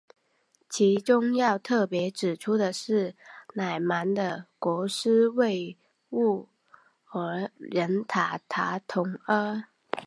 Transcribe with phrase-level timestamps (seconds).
[0.67, 3.15] 其中要特别指出的是
[3.53, 5.77] 乃蛮的国师畏
[6.09, 6.47] 兀
[7.11, 9.67] 儿人塔塔统阿。